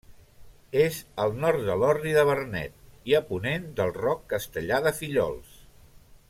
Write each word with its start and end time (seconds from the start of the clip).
És 0.83 0.95
al 1.25 1.35
nord 1.43 1.67
de 1.67 1.75
l'Orri, 1.81 2.15
de 2.19 2.23
Vernet, 2.29 2.73
i 3.11 3.15
a 3.21 3.23
ponent 3.29 3.69
del 3.81 3.93
Roc 3.99 4.25
Castellar, 4.35 4.81
de 4.89 4.97
Fillols. 5.03 5.55